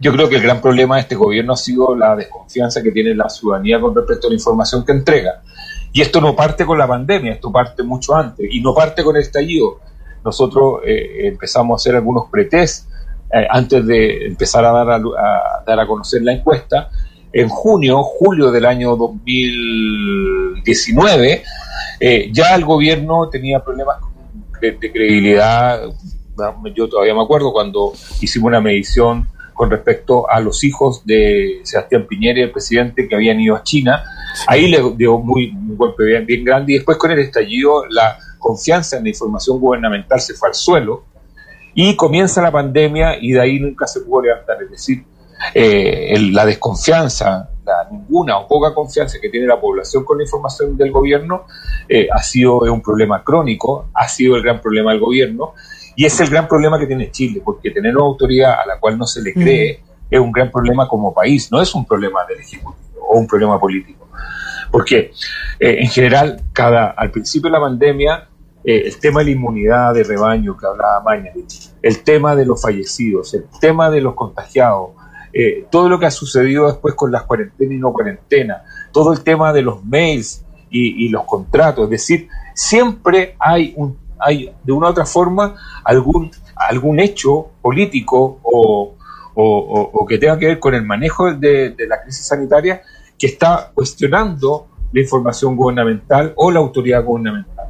yo 0.00 0.12
creo 0.12 0.28
que 0.28 0.36
el 0.36 0.42
gran 0.42 0.60
problema 0.60 0.96
de 0.96 1.02
este 1.02 1.14
gobierno 1.14 1.52
ha 1.52 1.56
sido 1.56 1.94
la 1.94 2.16
desconfianza 2.16 2.82
que 2.82 2.90
tiene 2.90 3.14
la 3.14 3.28
ciudadanía 3.28 3.80
con 3.80 3.94
respecto 3.94 4.26
a 4.26 4.30
la 4.30 4.34
información 4.34 4.84
que 4.84 4.92
entrega. 4.92 5.42
Y 5.92 6.00
esto 6.00 6.20
no 6.20 6.34
parte 6.34 6.66
con 6.66 6.78
la 6.78 6.88
pandemia, 6.88 7.32
esto 7.32 7.52
parte 7.52 7.82
mucho 7.82 8.14
antes, 8.14 8.46
y 8.50 8.60
no 8.60 8.74
parte 8.74 9.04
con 9.04 9.16
el 9.16 9.22
estallido. 9.22 9.80
Nosotros 10.24 10.80
eh, 10.84 11.28
empezamos 11.28 11.72
a 11.72 11.76
hacer 11.80 11.96
algunos 11.96 12.28
pretest 12.30 12.88
eh, 13.32 13.46
antes 13.48 13.86
de 13.86 14.26
empezar 14.26 14.64
a 14.64 14.72
dar 14.72 14.90
a, 14.90 15.00
dar 15.66 15.80
a 15.80 15.86
conocer 15.86 16.22
la 16.22 16.32
encuesta, 16.32 16.90
en 17.32 17.48
junio, 17.48 18.02
julio 18.02 18.50
del 18.50 18.66
año 18.66 18.96
2019, 18.96 21.42
eh, 22.00 22.30
ya 22.32 22.54
el 22.54 22.64
gobierno 22.64 23.28
tenía 23.30 23.62
problemas 23.64 23.98
de, 24.62 24.72
de 24.72 24.92
credibilidad. 24.92 25.82
Yo 26.74 26.88
todavía 26.88 27.14
me 27.14 27.22
acuerdo 27.22 27.52
cuando 27.52 27.92
hicimos 28.20 28.48
una 28.48 28.60
medición 28.60 29.28
con 29.52 29.70
respecto 29.70 30.28
a 30.30 30.40
los 30.40 30.64
hijos 30.64 31.04
de 31.04 31.60
Sebastián 31.62 32.06
Piñera 32.08 32.40
y 32.40 32.42
el 32.42 32.50
presidente 32.50 33.06
que 33.06 33.14
habían 33.14 33.38
ido 33.40 33.54
a 33.54 33.62
China. 33.62 34.02
Ahí 34.46 34.68
le 34.68 34.82
dio 34.96 35.18
muy, 35.18 35.50
un 35.50 35.76
golpe 35.76 36.04
bien, 36.04 36.24
bien 36.26 36.44
grande 36.44 36.72
y 36.72 36.76
después 36.76 36.96
con 36.96 37.10
el 37.10 37.18
estallido 37.18 37.84
la 37.90 38.18
confianza 38.38 38.96
en 38.96 39.04
la 39.04 39.10
información 39.10 39.60
gubernamental 39.60 40.20
se 40.20 40.34
fue 40.34 40.48
al 40.48 40.54
suelo 40.54 41.04
y 41.74 41.94
comienza 41.96 42.42
la 42.42 42.50
pandemia 42.50 43.18
y 43.20 43.32
de 43.32 43.40
ahí 43.40 43.60
nunca 43.60 43.86
se 43.86 44.00
pudo 44.00 44.22
levantar. 44.22 44.62
Es 44.62 44.70
decir, 44.70 45.04
eh, 45.54 46.08
el, 46.10 46.32
la 46.32 46.46
desconfianza, 46.46 47.50
la 47.64 47.88
ninguna 47.90 48.38
o 48.38 48.48
poca 48.48 48.74
confianza 48.74 49.18
que 49.20 49.28
tiene 49.28 49.46
la 49.46 49.60
población 49.60 50.04
con 50.04 50.18
la 50.18 50.24
información 50.24 50.76
del 50.76 50.90
gobierno 50.90 51.44
eh, 51.88 52.08
ha 52.12 52.22
sido 52.22 52.60
un 52.60 52.82
problema 52.82 53.22
crónico, 53.22 53.88
ha 53.94 54.08
sido 54.08 54.36
el 54.36 54.42
gran 54.42 54.60
problema 54.60 54.92
del 54.92 55.00
gobierno 55.00 55.54
y 55.94 56.06
es 56.06 56.18
el 56.20 56.30
gran 56.30 56.48
problema 56.48 56.78
que 56.78 56.86
tiene 56.86 57.10
Chile, 57.10 57.42
porque 57.44 57.70
tener 57.70 57.96
una 57.96 58.06
autoridad 58.06 58.54
a 58.62 58.66
la 58.66 58.80
cual 58.80 58.98
no 58.98 59.06
se 59.06 59.22
le 59.22 59.32
cree 59.32 59.80
mm. 59.82 60.14
es 60.14 60.20
un 60.20 60.32
gran 60.32 60.50
problema 60.50 60.88
como 60.88 61.12
país, 61.12 61.50
no 61.52 61.60
es 61.60 61.74
un 61.74 61.84
problema 61.84 62.24
del 62.26 62.40
Ejecutivo 62.40 63.06
o 63.08 63.18
un 63.18 63.26
problema 63.26 63.60
político. 63.60 64.08
Porque 64.70 65.12
eh, 65.60 65.76
en 65.80 65.88
general, 65.88 66.42
cada, 66.52 66.90
al 66.92 67.10
principio 67.10 67.50
de 67.50 67.58
la 67.58 67.60
pandemia, 67.60 68.28
eh, 68.64 68.82
el 68.86 68.98
tema 68.98 69.20
de 69.20 69.26
la 69.26 69.30
inmunidad 69.32 69.92
de 69.92 70.02
rebaño 70.02 70.56
que 70.56 70.66
hablaba 70.66 71.02
Maña, 71.02 71.32
el 71.82 72.02
tema 72.02 72.34
de 72.34 72.46
los 72.46 72.62
fallecidos, 72.62 73.34
el 73.34 73.44
tema 73.60 73.90
de 73.90 74.00
los 74.00 74.14
contagiados, 74.14 74.90
eh, 75.32 75.66
todo 75.70 75.88
lo 75.88 75.98
que 75.98 76.06
ha 76.06 76.10
sucedido 76.10 76.66
después 76.66 76.94
con 76.94 77.10
las 77.10 77.22
cuarentenas 77.22 77.74
y 77.74 77.78
no 77.78 77.92
cuarentena, 77.92 78.62
todo 78.92 79.12
el 79.12 79.22
tema 79.22 79.52
de 79.52 79.62
los 79.62 79.84
mails 79.84 80.44
y, 80.74 81.10
los 81.10 81.24
contratos, 81.24 81.84
es 81.84 81.90
decir, 81.90 82.28
siempre 82.54 83.36
hay, 83.38 83.74
un, 83.76 83.98
hay 84.18 84.50
de 84.64 84.72
una 84.72 84.86
u 84.86 84.90
otra 84.90 85.04
forma 85.04 85.54
algún, 85.84 86.30
algún 86.56 86.98
hecho 86.98 87.50
político 87.60 88.40
o, 88.42 88.94
o, 89.34 89.90
o, 89.92 90.06
que 90.06 90.16
tenga 90.16 90.38
que 90.38 90.46
ver 90.46 90.58
con 90.58 90.74
el 90.74 90.82
manejo 90.82 91.34
de, 91.34 91.70
de 91.70 91.86
la 91.86 92.00
crisis 92.00 92.26
sanitaria 92.26 92.80
que 93.18 93.26
está 93.26 93.70
cuestionando 93.74 94.68
la 94.92 95.00
información 95.00 95.56
gubernamental 95.56 96.32
o 96.36 96.50
la 96.50 96.60
autoridad 96.60 97.04
gubernamental. 97.04 97.66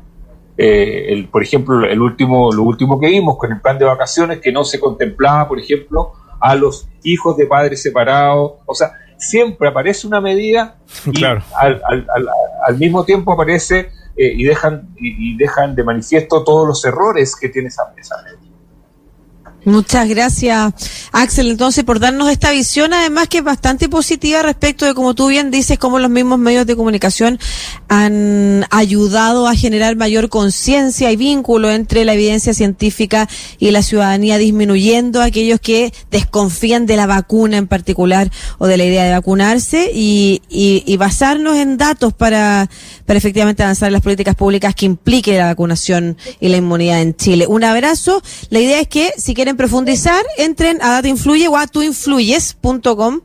Eh, 0.57 1.27
por 1.31 1.43
ejemplo, 1.43 1.85
el 1.85 2.01
último, 2.01 2.53
lo 2.53 2.63
último 2.63 3.01
que 3.01 3.09
vimos 3.09 3.37
con 3.37 3.53
el 3.53 3.61
plan 3.61 3.79
de 3.79 3.85
vacaciones, 3.85 4.39
que 4.39 4.53
no 4.53 4.65
se 4.65 4.79
contemplaba, 4.79 5.49
por 5.49 5.59
ejemplo, 5.59 6.13
a 6.43 6.57
los 6.57 6.89
hijos 7.05 7.37
de 7.37 7.47
padres 7.47 7.81
separados. 7.81 8.55
O 8.67 8.75
sea, 8.75 8.93
siempre 9.17 9.69
aparece 9.69 10.07
una 10.07 10.21
medida 10.21 10.77
y 11.13 11.25
al, 11.25 11.43
al, 11.57 11.81
al, 11.89 12.29
al, 12.67 12.79
mismo 12.79 13.05
tiempo 13.05 13.33
aparece 13.33 13.91
eh, 14.17 14.33
y, 14.35 14.45
dejan, 14.45 14.89
y, 14.97 15.33
y, 15.33 15.37
dejan 15.37 15.75
de 15.75 15.85
manifiesto 15.85 16.43
todos 16.43 16.67
los 16.67 16.85
errores 16.85 17.37
que 17.37 17.49
tiene 17.49 17.69
esa, 17.69 17.95
esa 17.97 18.17
medida. 18.23 18.42
Muchas 19.65 20.09
gracias, 20.09 20.73
Axel, 21.13 21.49
entonces, 21.53 21.85
por 21.85 22.01
darnos 22.01 22.29
esta 22.29 22.51
visión, 22.51 22.93
además 22.93 23.29
que 23.29 23.39
es 23.39 23.45
bastante 23.45 23.89
positiva 23.89 24.43
respecto 24.43 24.87
de, 24.87 24.95
como 24.95 25.15
tú 25.15 25.29
bien 25.29 25.53
dices, 25.53 25.79
cómo 25.79 26.01
los 26.01 26.11
mismos 26.11 26.41
medios 26.41 26.67
de 26.67 26.75
comunicación 26.75 27.39
han 27.89 28.67
ayudado 28.71 29.47
a 29.47 29.55
generar 29.55 29.95
mayor 29.95 30.29
conciencia 30.31 31.13
y 31.13 31.17
vínculo 31.17 31.71
entre 31.71 32.05
la 32.05 32.15
evidencia 32.15 32.55
científica 32.55 33.29
y 33.61 33.71
la 33.71 33.83
ciudadanía, 33.83 34.37
disminuyendo 34.37 35.21
a 35.21 35.27
aquellos 35.27 35.61
que 35.61 35.93
desconfían 36.11 36.85
de 36.85 36.97
la 36.97 37.07
vacuna 37.07 37.57
en 37.57 37.69
particular 37.69 38.33
o 38.59 38.67
de 38.67 38.77
la 38.77 38.85
idea 38.85 39.05
de 39.05 39.13
vacunarse 39.13 39.93
y, 39.95 40.41
basarnos 40.99 41.57
en 41.57 41.77
datos 41.79 42.13
para, 42.13 42.69
para 43.07 43.19
efectivamente 43.19 43.63
avanzar 43.63 43.93
las 43.93 44.03
políticas 44.03 44.35
públicas 44.35 44.75
que 44.75 44.87
implique 44.87 45.37
la 45.37 45.47
vacunación 45.47 46.17
y 46.41 46.49
la 46.49 46.57
inmunidad 46.57 47.01
en 47.01 47.15
Chile. 47.15 47.47
Un 47.47 47.65
abrazo. 47.65 48.23
La 48.51 48.59
idea 48.61 48.81
es 48.81 48.89
que, 48.89 49.13
si 49.17 49.35
quieren 49.35 49.52
profundizar, 49.57 50.25
entren 50.39 50.81
a 50.83 50.91
Data 50.93 51.09
Influye 51.09 51.49
o 51.49 51.57
a 51.57 51.67
tuinfluyes.com. 51.67 53.21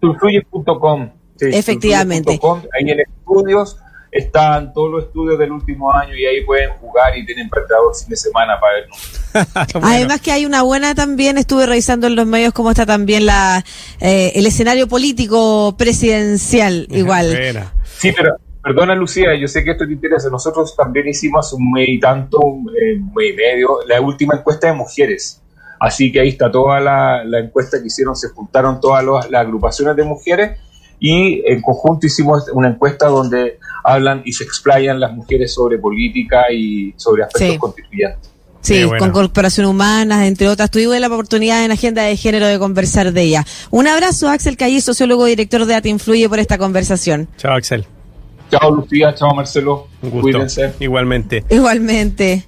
Tuinfluyes.com. 0.00 1.10
Sí, 1.36 1.46
Efectivamente. 1.52 2.40
Ahí 2.78 2.90
en 2.90 3.00
estudios 3.00 3.78
están 4.12 4.72
todos 4.72 4.90
los 4.90 5.04
estudios 5.04 5.38
del 5.38 5.52
último 5.52 5.92
año 5.92 6.14
y 6.14 6.26
ahí 6.26 6.44
pueden 6.44 6.70
jugar 6.80 7.16
y 7.16 7.24
tienen 7.24 7.48
partido 7.48 7.90
el 7.90 7.96
fin 7.96 8.08
de 8.08 8.16
semana 8.16 8.58
para 8.60 9.54
bueno. 9.72 9.86
Además 9.86 10.20
que 10.20 10.32
hay 10.32 10.44
una 10.44 10.62
buena 10.62 10.94
también, 10.94 11.38
estuve 11.38 11.66
revisando 11.66 12.08
en 12.08 12.16
los 12.16 12.26
medios 12.26 12.52
cómo 12.52 12.70
está 12.70 12.84
también 12.84 13.26
la 13.26 13.64
eh, 14.00 14.32
el 14.34 14.46
escenario 14.46 14.88
político 14.88 15.76
presidencial 15.78 16.88
igual. 16.90 17.38
Sí, 17.98 18.12
pero 18.16 18.36
Perdona, 18.62 18.94
Lucía, 18.94 19.34
yo 19.40 19.48
sé 19.48 19.64
que 19.64 19.70
esto 19.70 19.86
te 19.86 19.92
interesa. 19.92 20.28
Nosotros 20.28 20.76
también 20.76 21.08
hicimos 21.08 21.52
un 21.54 21.72
mes 21.72 21.88
y 21.88 21.98
tanto, 21.98 22.38
un 22.40 22.64
mes 22.64 23.30
y 23.30 23.32
medio, 23.32 23.78
la 23.86 24.00
última 24.00 24.36
encuesta 24.36 24.66
de 24.66 24.74
mujeres. 24.74 25.40
Así 25.80 26.12
que 26.12 26.20
ahí 26.20 26.28
está 26.28 26.50
toda 26.50 26.78
la, 26.78 27.24
la 27.24 27.40
encuesta 27.40 27.80
que 27.80 27.86
hicieron, 27.86 28.14
se 28.14 28.28
juntaron 28.28 28.80
todas 28.80 29.02
los, 29.02 29.30
las 29.30 29.40
agrupaciones 29.40 29.96
de 29.96 30.04
mujeres 30.04 30.58
y 31.00 31.42
en 31.50 31.62
conjunto 31.62 32.06
hicimos 32.06 32.44
una 32.52 32.68
encuesta 32.68 33.06
donde 33.06 33.58
hablan 33.82 34.20
y 34.26 34.32
se 34.32 34.44
explayan 34.44 35.00
las 35.00 35.12
mujeres 35.12 35.54
sobre 35.54 35.78
política 35.78 36.52
y 36.52 36.92
sobre 36.96 37.24
aspectos 37.24 37.54
sí. 37.54 37.58
constituyentes. 37.58 38.30
Sí, 38.60 38.84
bueno. 38.84 38.98
con 38.98 39.12
corporación 39.12 39.64
humanas, 39.64 40.26
entre 40.26 40.46
otras. 40.48 40.70
Tuvimos 40.70 41.00
la 41.00 41.06
oportunidad 41.06 41.64
en 41.64 41.70
Agenda 41.70 42.02
de 42.02 42.14
Género 42.18 42.46
de 42.46 42.58
conversar 42.58 43.12
de 43.12 43.22
ella. 43.22 43.46
Un 43.70 43.88
abrazo, 43.88 44.28
Axel 44.28 44.58
Calle, 44.58 44.82
sociólogo 44.82 45.26
y 45.26 45.30
director 45.30 45.64
de 45.64 45.74
AT 45.74 45.86
Influye, 45.86 46.28
por 46.28 46.38
esta 46.38 46.58
conversación. 46.58 47.26
Chao, 47.38 47.54
Axel. 47.54 47.86
Chao, 48.50 48.70
Lucía. 48.74 49.14
Chao, 49.14 49.34
Marcelo. 49.34 49.88
Un 50.02 50.10
gusto. 50.10 50.22
Cuídense. 50.22 50.74
Igualmente. 50.78 51.42
Igualmente. 51.48 52.44